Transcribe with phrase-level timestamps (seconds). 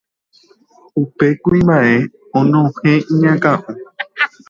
[1.01, 1.95] upe kuimba'e
[2.39, 3.59] onohẽ iñakão